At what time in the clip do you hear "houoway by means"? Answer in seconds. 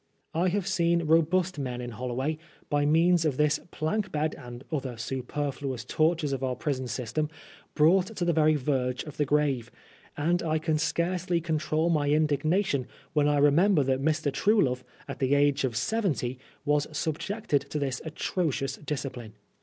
1.91-3.23